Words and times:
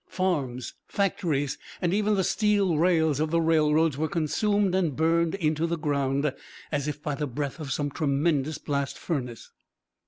Farms, 0.07 0.73
factories, 0.87 1.59
and 1.79 1.93
even 1.93 2.15
the 2.15 2.23
steel 2.23 2.79
rails 2.79 3.19
of 3.19 3.29
the 3.29 3.39
railroads 3.39 3.99
were 3.99 4.07
consumed 4.07 4.73
and 4.73 4.95
burned 4.95 5.35
into 5.35 5.67
the 5.67 5.77
ground 5.77 6.33
as 6.71 6.87
if 6.87 7.03
by 7.03 7.13
the 7.13 7.27
breath 7.27 7.59
of 7.59 7.71
some 7.71 7.91
tremendous 7.91 8.57
blast 8.57 8.97
furnace. 8.97 9.51